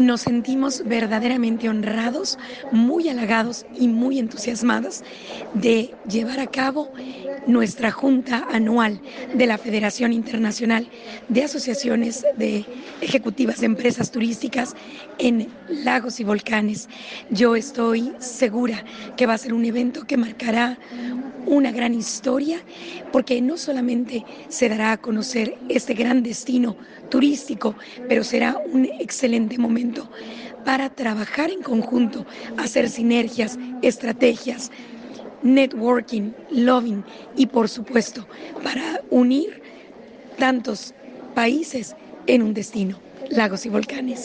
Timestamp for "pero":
28.08-28.24